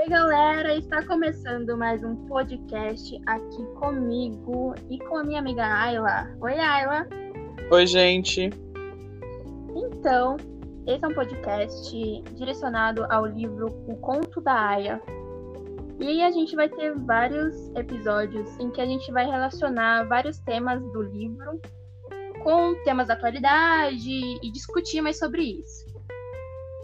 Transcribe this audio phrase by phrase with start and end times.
[0.00, 0.74] Oi, galera!
[0.76, 6.34] Está começando mais um podcast aqui comigo e com a minha amiga Ayla.
[6.40, 7.06] Oi, Ayla!
[7.70, 8.48] Oi, gente!
[9.76, 10.38] Então,
[10.86, 15.02] esse é um podcast direcionado ao livro O Conto da Aya.
[16.00, 20.38] E aí a gente vai ter vários episódios em que a gente vai relacionar vários
[20.38, 21.60] temas do livro
[22.42, 25.89] com temas da atualidade e discutir mais sobre isso.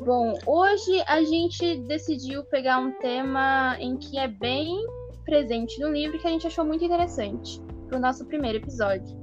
[0.01, 4.77] Bom, hoje a gente decidiu pegar um tema em que é bem
[5.25, 9.17] presente no livro que a gente achou muito interessante para o nosso primeiro episódio,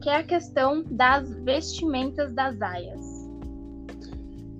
[0.00, 3.28] que é a questão das vestimentas das aias.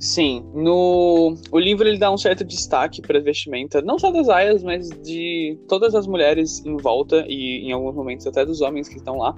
[0.01, 4.28] Sim, no o livro ele dá um certo destaque para a vestimenta, não só das
[4.28, 8.89] aias, mas de todas as mulheres em volta e em alguns momentos até dos homens
[8.89, 9.37] que estão lá.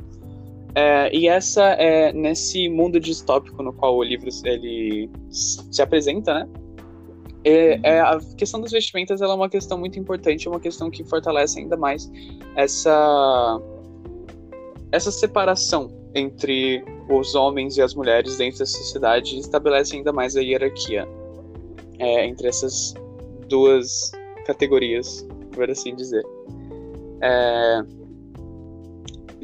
[0.74, 6.48] É, e essa é nesse mundo distópico no qual o livro ele se apresenta, né?
[7.44, 10.88] É, é, a questão das vestimentas ela é uma questão muito importante, é uma questão
[10.90, 12.10] que fortalece ainda mais
[12.54, 13.60] essa
[14.92, 20.40] essa separação entre os homens e as mulheres dentro da sociedade estabelece ainda mais a
[20.40, 21.08] hierarquia
[21.98, 22.94] é, entre essas
[23.48, 24.12] duas
[24.46, 26.24] categorias, por assim dizer.
[27.20, 27.82] É,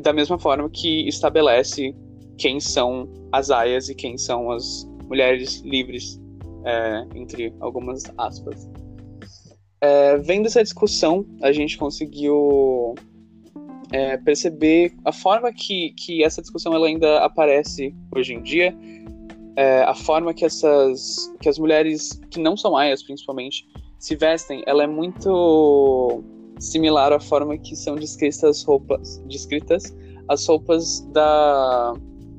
[0.01, 1.95] da mesma forma que estabelece
[2.37, 6.21] quem são as aias e quem são as mulheres livres,
[6.65, 8.69] é, entre algumas aspas.
[9.81, 12.95] É, vendo essa discussão, a gente conseguiu
[13.93, 18.77] é, perceber a forma que, que essa discussão ela ainda aparece hoje em dia,
[19.57, 23.67] é, a forma que essas que as mulheres que não são aias, principalmente,
[23.99, 26.23] se vestem, ela é muito
[26.59, 29.95] similar à forma que são descritas as roupas, descritas
[30.29, 31.95] as roupas da,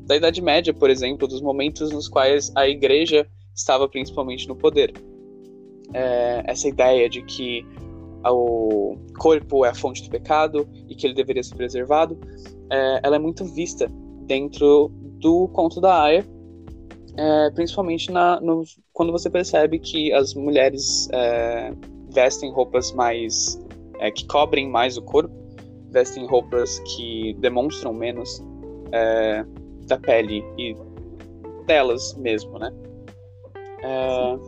[0.06, 4.94] da Idade Média, por exemplo, dos momentos nos quais a igreja estava principalmente no poder.
[5.94, 7.66] É, essa ideia de que
[8.26, 12.20] o corpo é a fonte do pecado e que ele deveria ser preservado,
[12.70, 13.88] é, ela é muito vista
[14.26, 16.26] dentro do conto da Aya,
[17.18, 18.64] é, principalmente na, no,
[18.94, 21.74] quando você percebe que as mulheres é,
[22.10, 23.60] vestem roupas mais
[24.00, 25.34] é, que cobrem mais o corpo,
[25.92, 28.42] vestem roupas que demonstram menos
[28.92, 29.46] é,
[29.88, 30.76] da pele e
[31.66, 32.74] delas mesmo, né?
[33.84, 34.40] É,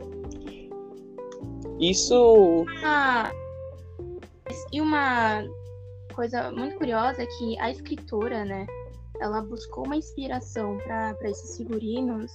[1.79, 2.66] isso.
[2.84, 3.31] Ah,
[4.72, 5.44] e uma
[6.13, 8.66] coisa muito curiosa é que a escritora, né?
[9.19, 12.31] Ela buscou uma inspiração para esses figurinos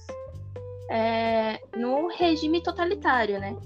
[0.89, 3.57] é, no regime totalitário, né?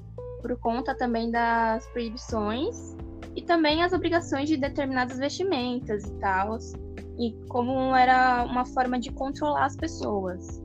[0.41, 2.95] Por conta também das proibições
[3.35, 6.57] e também as obrigações de determinadas vestimentas e tal,
[7.19, 10.61] e como era uma forma de controlar as pessoas.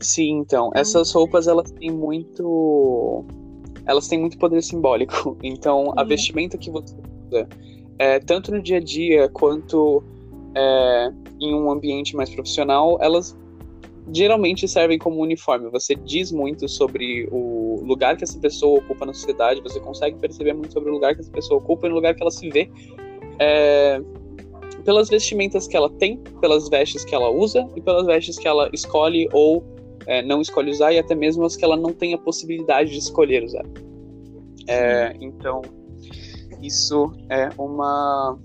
[0.00, 3.24] Sim, então, essas roupas elas têm muito
[3.86, 5.36] elas têm muito poder simbólico.
[5.42, 6.94] Então, a vestimenta que você
[7.26, 7.48] usa,
[7.98, 10.02] é, tanto no dia a dia quanto
[10.54, 13.36] é, em um ambiente mais profissional, elas
[14.10, 15.70] geralmente servem como uniforme.
[15.70, 20.54] Você diz muito sobre o lugar que essa pessoa ocupa na sociedade, você consegue perceber
[20.54, 22.70] muito sobre o lugar que essa pessoa ocupa e no lugar que ela se vê.
[23.38, 24.00] É,
[24.84, 28.68] pelas vestimentas que ela tem, pelas vestes que ela usa e pelas vestes que ela
[28.72, 29.64] escolhe ou
[30.06, 32.98] é, não escolhe usar e até mesmo as que ela não tem a possibilidade de
[32.98, 33.64] escolher usar.
[34.66, 35.62] É, então,
[36.60, 38.38] isso é uma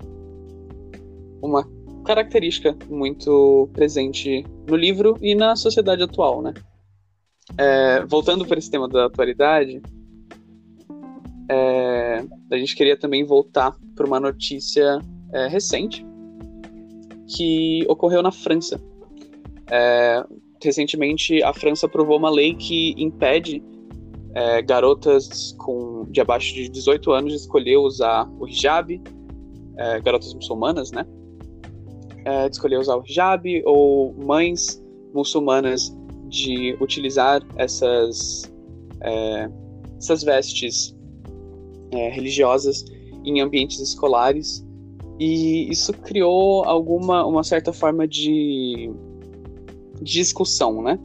[1.42, 1.64] uma
[2.08, 6.54] característica muito presente no livro e na sociedade atual, né?
[7.58, 9.82] É, voltando para esse tema da atualidade,
[11.50, 15.00] é, a gente queria também voltar para uma notícia
[15.34, 16.06] é, recente
[17.28, 18.82] que ocorreu na França.
[19.70, 20.24] É,
[20.64, 23.62] recentemente, a França aprovou uma lei que impede
[24.34, 29.02] é, garotas com, de abaixo de 18 anos de escolher usar o hijab,
[29.78, 31.06] é, garotas muçulmanas, né?
[32.28, 34.84] De escolher usar o hijab, ou mães
[35.14, 35.96] muçulmanas
[36.28, 38.52] de utilizar essas,
[39.02, 39.50] é,
[39.98, 40.96] essas vestes
[41.92, 42.84] é, religiosas
[43.24, 44.66] em ambientes escolares
[45.20, 48.92] e isso criou alguma uma certa forma de,
[50.02, 51.00] de discussão, né?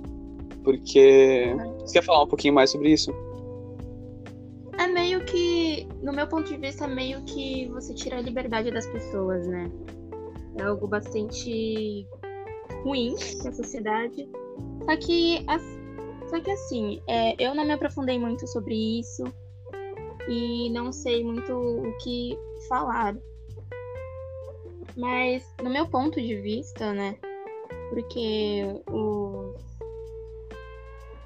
[0.62, 3.12] Porque você quer falar um pouquinho mais sobre isso?
[4.78, 8.86] É meio que, no meu ponto de vista, meio que você tira a liberdade das
[8.86, 9.70] pessoas, né?
[10.58, 12.06] É algo bastante
[12.84, 14.28] ruim para a sociedade.
[14.84, 15.44] Só que,
[16.28, 19.25] só que assim, é, eu não me aprofundei muito sobre isso
[20.28, 22.37] e não sei muito o que
[22.69, 23.16] falar.
[24.96, 27.16] Mas, no meu ponto de vista, né?
[27.88, 29.72] Porque os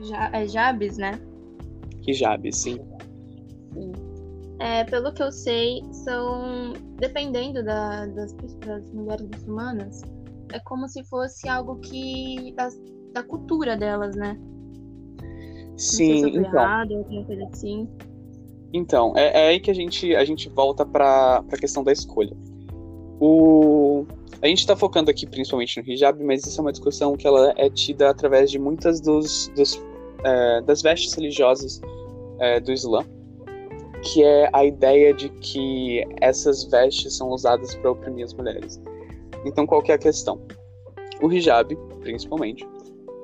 [0.01, 1.21] ja, é Jabes, né?
[2.07, 2.77] Hijabes, sim.
[2.77, 2.96] sim.
[4.59, 6.73] É, pelo que eu sei, são.
[6.99, 10.03] Dependendo da, das, das mulheres muçulmanas,
[10.53, 12.53] é como se fosse algo que.
[12.57, 12.69] da,
[13.13, 14.39] da cultura delas, né?
[15.77, 16.43] Sim, se então.
[16.43, 17.89] errado, alguma coisa assim.
[18.73, 22.37] Então, é, é aí que a gente, a gente volta para a questão da escolha.
[23.21, 24.05] O,
[24.43, 27.55] a gente está focando aqui principalmente no hijab, mas isso é uma discussão que ela
[27.57, 29.83] é tida através de muitas dos, dos,
[30.25, 31.81] é, das vestes religiosas
[32.39, 33.05] é, do Islã,
[34.03, 38.81] que é a ideia de que essas vestes são usadas para oprimir as mulheres.
[39.45, 40.41] Então, qual é a questão?
[41.23, 42.67] O hijab, principalmente,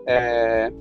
[0.06, 0.72] é,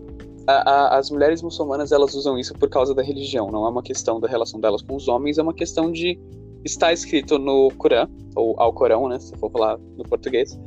[0.47, 3.83] a- a- as mulheres muçulmanas elas usam isso por causa da religião, não é uma
[3.83, 6.17] questão da relação delas com os homens, é uma questão de
[6.63, 10.57] estar escrito no Corão, ou ao Corão, né, se for falar no português,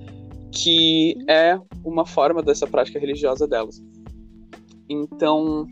[0.51, 3.83] que é uma forma dessa prática religiosa delas.
[4.89, 5.67] Então,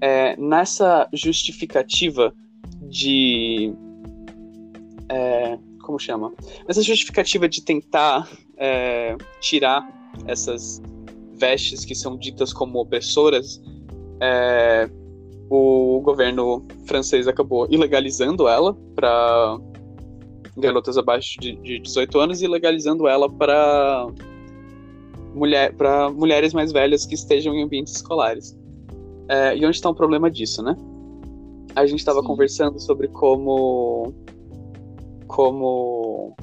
[0.00, 2.34] é, nessa justificativa
[2.88, 3.72] de.
[5.08, 6.32] é, como chama?
[6.66, 9.86] Nessa justificativa de tentar é, tirar
[10.26, 10.82] essas
[11.34, 13.62] vestes que são ditas como opressoras,
[14.20, 14.90] é,
[15.48, 19.58] o governo francês acabou ilegalizando ela para
[20.56, 24.08] garotas abaixo de, de 18 anos e legalizando ela para
[25.34, 25.74] mulher,
[26.14, 28.58] mulheres mais velhas que estejam em ambientes escolares.
[29.28, 30.76] É, e onde está o problema disso, né?
[31.76, 34.12] A gente estava conversando sobre como.
[35.28, 36.34] Como.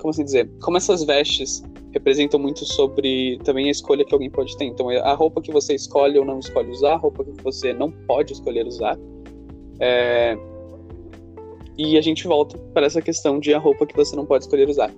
[0.00, 0.50] Como assim dizer?
[0.60, 1.62] Como essas vestes
[1.92, 4.64] representam muito sobre também a escolha que alguém pode ter.
[4.64, 7.92] Então, a roupa que você escolhe ou não escolhe usar, a roupa que você não
[7.92, 8.98] pode escolher usar.
[9.78, 10.36] É,
[11.76, 14.68] E a gente volta para essa questão de a roupa que você não pode escolher
[14.68, 14.92] usar.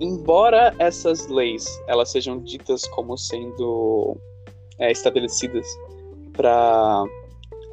[0.00, 4.16] Embora essas leis elas sejam ditas como sendo
[4.78, 5.66] é, estabelecidas
[6.32, 7.04] para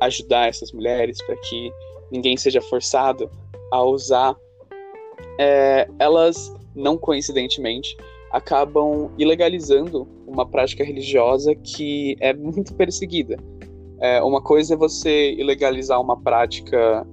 [0.02, 1.72] ajudar essas mulheres, para que
[2.12, 3.30] ninguém seja forçado
[3.72, 4.36] a usar,
[5.40, 7.96] é, elas não coincidentemente
[8.32, 13.38] acabam ilegalizando uma prática religiosa que é muito perseguida.
[14.00, 17.08] É, uma coisa é você ilegalizar uma prática,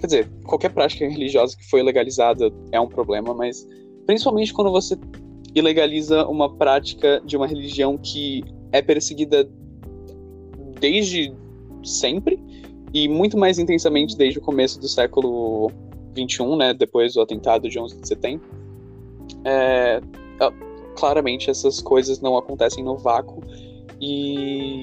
[0.00, 3.66] quer dizer, qualquer prática religiosa que foi legalizada é um problema, mas
[4.06, 4.98] principalmente quando você
[5.54, 8.42] ilegaliza uma prática de uma religião que
[8.72, 9.48] é perseguida
[10.80, 11.32] desde
[11.84, 12.42] sempre
[12.92, 15.70] e muito mais intensamente desde o começo do século
[16.14, 18.48] 21, né, depois do atentado de 11 de setembro.
[19.44, 20.00] É,
[20.96, 23.42] claramente essas coisas não acontecem no vácuo
[24.00, 24.82] e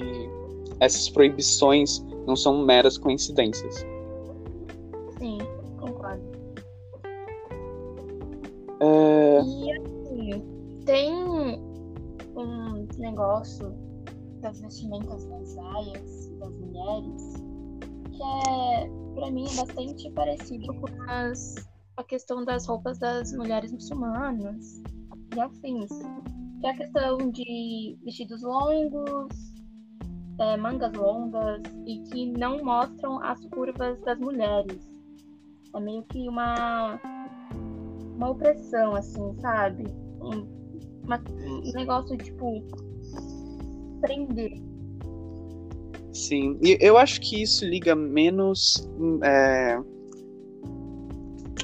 [0.80, 3.86] essas proibições não são meras coincidências.
[5.18, 5.38] Sim,
[5.78, 6.22] concordo.
[8.80, 10.42] É, E assim,
[10.84, 13.74] tem um negócio
[14.40, 17.34] das vestimentas das saias das mulheres
[18.12, 21.54] que é, pra mim, é bastante parecido com as,
[21.96, 24.82] a questão das roupas das mulheres muçulmanas
[25.34, 25.88] e afins.
[26.60, 29.28] Que é a questão de vestidos longos,
[30.40, 34.88] é, mangas longas e que não mostram as curvas das mulheres.
[35.74, 36.98] É meio que uma
[38.16, 39.84] uma opressão, assim, sabe?
[40.20, 40.44] Um,
[41.04, 42.60] uma- um negócio, tipo,
[44.00, 44.60] prender.
[46.18, 48.88] Sim, e eu acho que isso liga menos.
[48.98, 49.80] hum, é,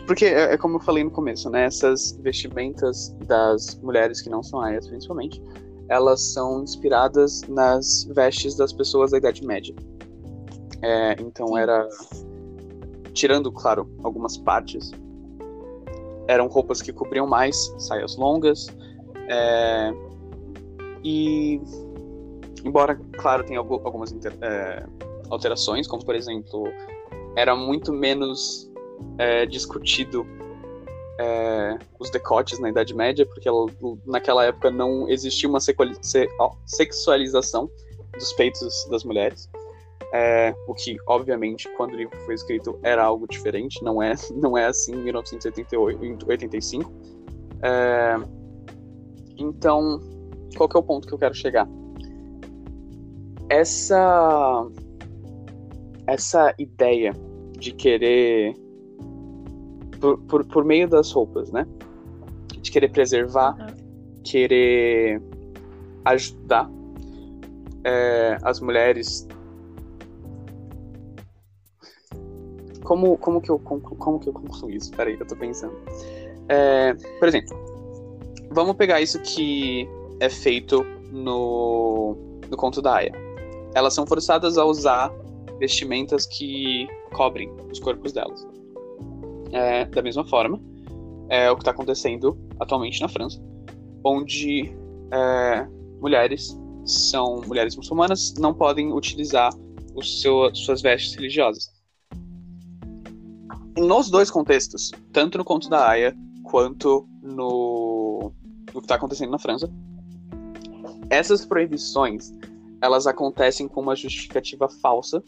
[0.07, 1.65] Porque é é como eu falei no começo, né?
[1.65, 5.43] Essas vestimentas das mulheres que não são aias, principalmente,
[5.89, 9.75] elas são inspiradas nas vestes das pessoas da Idade Média.
[10.83, 11.59] É, então Sim.
[11.59, 11.89] era.
[13.13, 14.91] Tirando, claro, algumas partes,
[16.27, 18.67] eram roupas que cobriam mais, saias longas.
[19.29, 19.93] é,
[21.05, 21.61] e.
[22.65, 24.87] Embora, claro, tenha algu- algumas é,
[25.31, 26.65] alterações, como por exemplo,
[27.37, 28.71] era muito menos
[29.19, 30.27] é, discutido
[31.21, 33.67] é, os decotes na Idade Média, porque ela-
[34.07, 37.71] naquela época não existia uma sexualização
[38.13, 39.49] dos peitos das mulheres.
[40.13, 44.57] É, o que, obviamente, quando o livro foi escrito, era algo diferente, não é, não
[44.57, 46.93] é assim em 1988, 85.
[47.63, 48.17] É,
[49.37, 50.01] então,
[50.57, 51.69] qual é o ponto que eu quero chegar?
[53.49, 54.67] Essa
[56.07, 57.13] essa ideia
[57.59, 58.55] de querer
[60.01, 61.67] por, por, por meio das roupas, né?
[62.61, 63.57] De querer preservar,
[64.23, 65.23] querer
[66.05, 66.71] ajudar
[67.85, 69.27] é, as mulheres.
[72.83, 74.91] Como, como, que eu, conclu, como que eu concluo isso?
[74.93, 75.75] Peraí, eu tô pensando.
[76.49, 77.57] É, por exemplo,
[78.51, 79.89] vamos pegar isso que
[80.21, 82.15] é feito no,
[82.51, 83.24] no conto da Aya.
[83.75, 85.13] Elas são forçadas a usar
[85.59, 88.47] vestimentas que cobrem os corpos delas.
[89.53, 90.61] É, da mesma forma,
[91.29, 93.41] é o que está acontecendo atualmente na França,
[94.05, 94.73] onde
[95.11, 95.67] é,
[96.01, 99.51] mulheres são mulheres muçulmanas não podem utilizar
[99.95, 101.73] o seu, suas vestes religiosas.
[103.77, 106.15] Nos dois contextos, tanto no conto da Aya
[106.45, 108.33] quanto no,
[108.73, 109.69] no que está acontecendo na França,
[111.11, 112.33] essas proibições
[112.85, 115.23] elas acontecem com uma justificativa falsa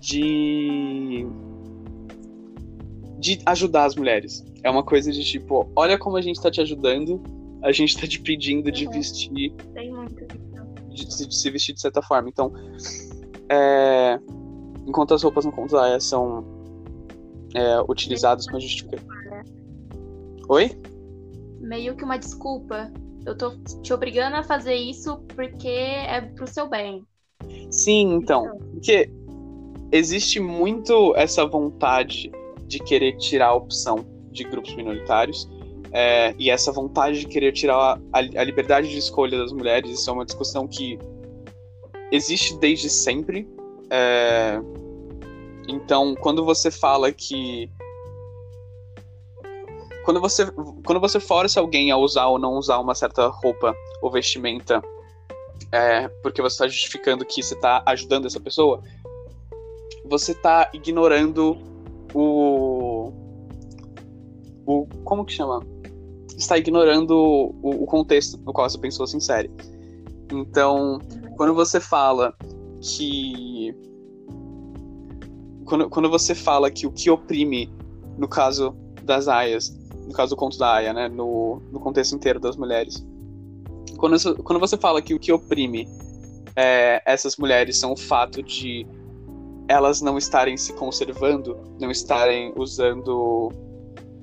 [0.00, 1.26] de
[3.18, 4.44] de ajudar as mulheres.
[4.62, 7.20] É uma coisa de tipo, olha como a gente tá te ajudando,
[7.62, 9.52] a gente tá te pedindo de vestir.
[9.74, 10.24] Tem muito
[10.88, 12.28] de, de, se vestir de certa forma.
[12.28, 12.52] Então,
[13.50, 14.20] é,
[14.86, 16.44] enquanto as roupas no conto da são
[17.54, 19.12] é, utilizadas com justificativa.
[20.48, 20.70] Oi?
[21.60, 22.90] Meio que uma desculpa.
[23.28, 23.50] Eu tô
[23.82, 27.04] te obrigando a fazer isso porque é pro seu bem.
[27.70, 28.58] Sim, então.
[28.72, 29.10] Porque
[29.92, 32.32] existe muito essa vontade
[32.66, 35.48] de querer tirar a opção de grupos minoritários.
[35.92, 40.08] É, e essa vontade de querer tirar a, a, liberdade de escolha das mulheres, isso
[40.08, 40.98] é uma discussão que
[42.10, 43.46] existe desde sempre.
[43.90, 44.58] É,
[45.68, 47.70] então, quando você fala que.
[50.08, 50.50] Quando você,
[50.86, 54.82] quando você força alguém a usar ou não usar uma certa roupa ou vestimenta,
[55.70, 58.82] é, porque você está justificando que você está ajudando essa pessoa,
[60.06, 61.58] você está ignorando
[62.14, 63.12] o.
[64.64, 65.60] o como que chama?
[66.38, 69.50] Está ignorando o, o contexto no qual essa pessoa se insere.
[70.32, 71.00] Então,
[71.36, 72.34] quando você fala
[72.80, 73.76] que.
[75.66, 77.70] Quando, quando você fala que o que oprime,
[78.16, 79.77] no caso das aias,
[80.08, 83.06] no caso do conto da aia, né, no, no contexto inteiro das mulheres,
[83.98, 85.86] quando, quando você fala que o que oprime
[86.56, 88.86] é, essas mulheres são o fato de
[89.68, 93.52] elas não estarem se conservando, não estarem usando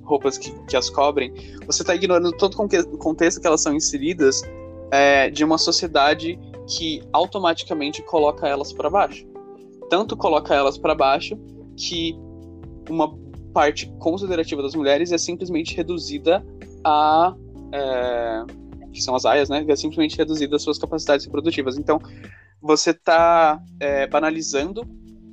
[0.03, 1.31] roupas que, que as cobrem,
[1.67, 4.41] você está ignorando todo o contexto que elas são inseridas
[4.91, 9.25] é, de uma sociedade que automaticamente coloca elas para baixo.
[9.89, 11.37] Tanto coloca elas para baixo
[11.77, 12.17] que
[12.89, 13.15] uma
[13.55, 16.45] parte considerativa das mulheres é simplesmente reduzida
[16.83, 17.33] a.
[17.71, 18.43] É,
[18.91, 19.65] que são as aias, né?
[19.65, 21.77] É simplesmente reduzida às suas capacidades reprodutivas.
[21.77, 21.99] Então,
[22.61, 24.85] você está é, banalizando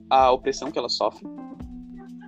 [0.08, 1.26] a opressão que ela sofre,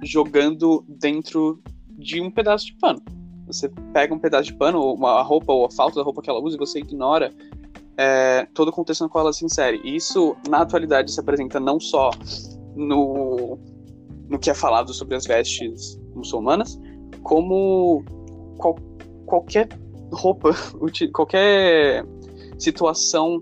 [0.02, 1.60] jogando dentro
[1.90, 3.00] de um pedaço de pano.
[3.46, 6.40] Você pega um pedaço de pano, uma roupa ou a falta da roupa que ela
[6.40, 7.32] usa, e você ignora
[7.96, 9.80] é, todo o contexto no qual ela se insere.
[9.84, 12.10] E isso, na atualidade, se apresenta não só
[12.74, 13.43] no,
[14.34, 16.78] no que é falado sobre as vestes muçulmanas,
[17.22, 18.04] como
[18.58, 18.74] qual,
[19.26, 19.68] qualquer
[20.12, 20.50] roupa,
[21.14, 22.04] qualquer
[22.58, 23.40] situação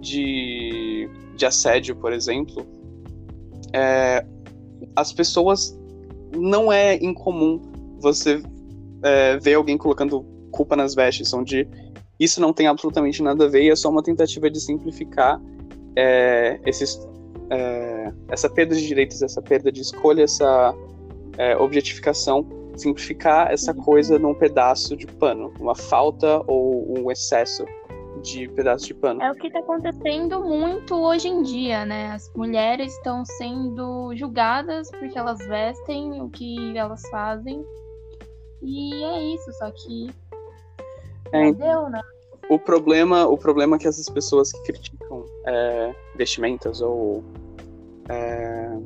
[0.00, 2.66] de, de assédio, por exemplo,
[3.72, 4.26] é,
[4.96, 5.78] as pessoas
[6.36, 7.62] não é incomum
[8.00, 8.42] você
[9.04, 11.68] é, ver alguém colocando culpa nas vestes, onde
[12.18, 15.40] isso não tem absolutamente nada a ver e é só uma tentativa de simplificar
[15.94, 17.00] é, esses,
[17.52, 20.74] é, essa perda de direitos, essa perda de escolha, essa
[21.36, 27.64] é, objetificação, simplificar essa coisa num pedaço de pano, uma falta ou um excesso
[28.22, 29.22] de pedaço de pano.
[29.22, 32.12] É o que está acontecendo muito hoje em dia, né?
[32.12, 37.64] As mulheres estão sendo julgadas porque elas vestem o que elas fazem.
[38.62, 40.10] E é isso, só que
[41.32, 42.00] é, deu, né?
[42.52, 47.24] O problema, o problema é que essas pessoas que criticam é, vestimentas ou
[48.10, 48.78] é,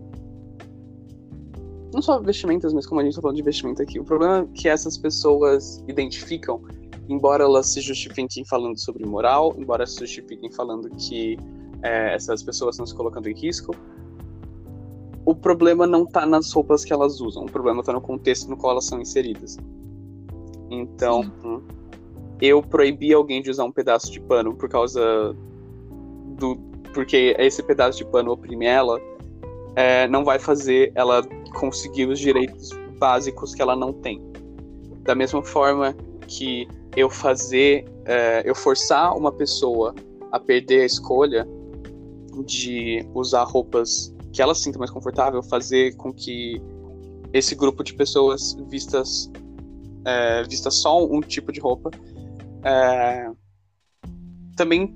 [1.92, 4.46] não só vestimentas, mas como a gente está falando de vestimenta aqui, o problema é
[4.56, 6.62] que essas pessoas identificam
[7.08, 11.37] embora elas se justifiquem falando sobre moral, embora se justifiquem falando que
[11.82, 13.75] é, essas pessoas estão se colocando em risco,
[15.25, 18.56] o problema não está nas roupas que elas usam, o problema está no contexto no
[18.56, 19.56] qual elas são inseridas.
[20.70, 21.62] Então, Sim.
[22.40, 25.35] Eu proibi alguém de usar um pedaço de pano por causa
[26.38, 26.57] do.
[26.93, 29.00] porque esse pedaço de pano oprime ela,
[29.75, 31.23] é, não vai fazer ela
[31.55, 34.23] conseguir os direitos básicos que ela não tem.
[35.02, 35.95] Da mesma forma
[36.26, 39.95] que eu fazer, é, eu forçar uma pessoa
[40.33, 41.47] a perder a escolha
[42.45, 46.61] de usar roupas que ela sinta mais confortável, fazer com que
[47.33, 49.31] esse grupo de pessoas vistas
[50.05, 51.90] é, vista só um tipo de roupa
[52.66, 53.30] é,
[54.56, 54.92] também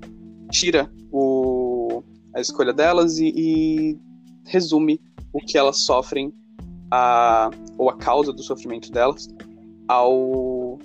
[0.51, 2.03] tira o,
[2.35, 3.99] a escolha delas e, e,
[4.45, 4.99] resume
[5.31, 6.33] o que elas sofrem
[6.91, 9.29] a, ou a causa do sofrimento delas
[9.87, 10.77] ao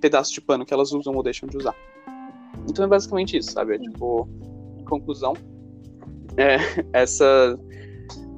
[0.00, 1.74] pedaço de pano que elas usam ou deixam de usar.
[2.68, 3.74] Então é basicamente isso, sabe?
[3.74, 4.26] É, tipo,
[4.88, 5.34] conclusão,
[6.38, 6.56] é,
[6.98, 7.58] essa,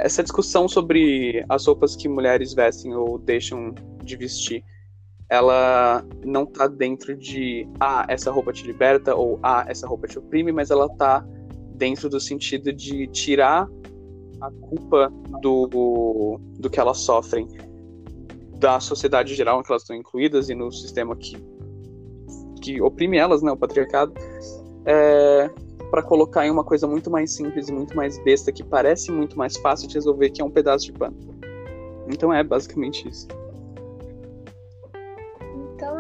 [0.01, 4.65] essa discussão sobre as roupas que mulheres vestem ou deixam de vestir,
[5.31, 10.19] ela não tá dentro de ah, essa roupa te liberta ou ah, essa roupa te
[10.19, 11.25] oprime, mas ela tá
[11.75, 13.69] dentro do sentido de tirar
[14.41, 17.47] a culpa do, do que elas sofrem
[18.59, 21.37] da sociedade geral em que elas estão incluídas e no sistema que,
[22.61, 24.13] que oprime elas, né, o patriarcado,
[24.85, 25.51] é,
[25.91, 29.39] para colocar em uma coisa muito mais simples e muito mais besta, que parece muito
[29.39, 31.17] mais fácil de resolver, que é um pedaço de pano.
[32.09, 33.29] Então é basicamente isso.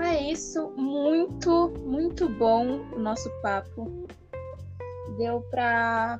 [0.08, 4.08] É isso, muito, muito bom o nosso papo.
[5.18, 6.18] Deu para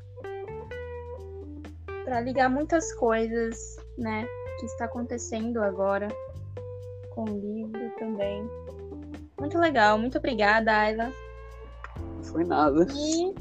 [2.05, 4.27] para ligar muitas coisas, né,
[4.59, 6.09] que está acontecendo agora
[7.15, 8.47] com o livro também.
[9.41, 11.11] Muito legal, muito obrigada, Ayla.
[12.25, 12.87] Foi nada.
[12.95, 13.35] E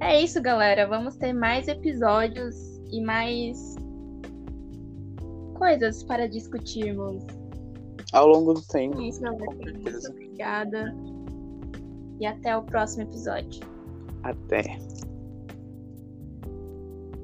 [0.00, 0.86] é isso, galera.
[0.86, 2.56] Vamos ter mais episódios
[2.90, 3.76] e mais
[5.58, 7.39] coisas para discutirmos.
[8.12, 9.00] Ao longo do tempo.
[9.00, 9.22] Isso.
[9.22, 10.94] Muito obrigada.
[12.18, 13.62] E até o próximo episódio.
[14.22, 14.78] Até.